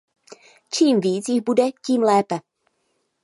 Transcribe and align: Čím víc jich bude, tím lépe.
Čím 0.71 0.99
víc 1.01 1.29
jich 1.29 1.43
bude, 1.43 1.63
tím 1.85 2.03
lépe. 2.03 2.39